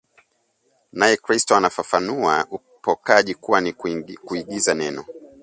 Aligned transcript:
Naye 0.93 1.17
Crystal 1.17 1.57
anafafanua 1.57 2.47
ukopaji 2.51 3.35
kuwa 3.35 3.61
ni 3.61 3.73
kuingiza 4.21 4.73
neno 4.73 5.05